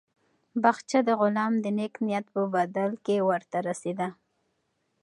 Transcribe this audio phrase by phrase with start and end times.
[0.61, 4.07] باغچه د غلام د نېک نیت په بدل کې ورته ورسېده.